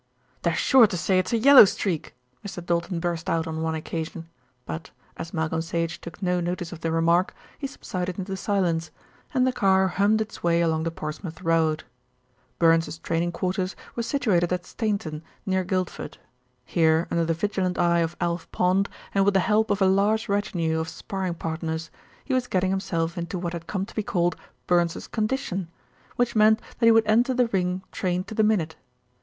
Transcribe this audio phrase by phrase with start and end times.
[0.41, 2.59] "They're sure to say it's a yellow streak," Mr.
[2.65, 4.27] Doulton burst out on one occasion;
[4.65, 8.89] but, as Malcolm Sage took no notice of the remark, he subsided into silence,
[9.31, 11.83] and the car hummed its way along the Portsmouth Road.
[12.57, 16.17] Burns's training quarters were situated at Stainton, near Guildford.
[16.65, 20.27] Here, under the vigilant eye of Alf Pond, and with the help of a large
[20.27, 21.91] retinue of sparring partners,
[22.25, 25.67] he was getting himself into what had come to be called "Burns's condition,"
[26.15, 28.75] which meant that he would enter the ring trained to the minute.